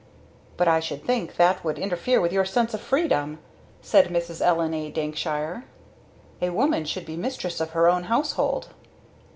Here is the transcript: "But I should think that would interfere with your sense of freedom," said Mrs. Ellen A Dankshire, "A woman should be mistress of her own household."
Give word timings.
"But 0.57 0.67
I 0.67 0.79
should 0.79 1.05
think 1.05 1.35
that 1.35 1.63
would 1.63 1.77
interfere 1.77 2.19
with 2.21 2.33
your 2.33 2.43
sense 2.43 2.73
of 2.73 2.81
freedom," 2.81 3.37
said 3.83 4.07
Mrs. 4.07 4.43
Ellen 4.43 4.73
A 4.73 4.89
Dankshire, 4.91 5.65
"A 6.41 6.49
woman 6.49 6.85
should 6.85 7.05
be 7.05 7.15
mistress 7.15 7.61
of 7.61 7.73
her 7.77 7.87
own 7.87 8.05
household." 8.05 8.69